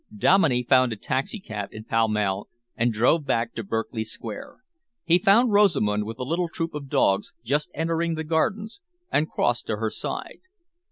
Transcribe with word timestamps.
Dominey 0.17 0.63
found 0.63 0.91
a 0.91 0.95
taxicab 0.95 1.69
in 1.71 1.83
Pall 1.83 2.07
Mall 2.07 2.49
and 2.75 2.91
drove 2.91 3.23
back 3.23 3.53
to 3.53 3.63
Berkeley 3.63 4.03
Square. 4.03 4.55
He 5.03 5.19
found 5.19 5.51
Rosamund 5.51 6.05
with 6.05 6.17
a 6.17 6.23
little 6.23 6.49
troop 6.49 6.73
of 6.73 6.89
dogs, 6.89 7.35
just 7.43 7.69
entering 7.75 8.15
the 8.15 8.23
gardens, 8.23 8.81
and 9.11 9.29
crossed 9.29 9.67
to 9.67 9.75
her 9.77 9.91
side. 9.91 10.39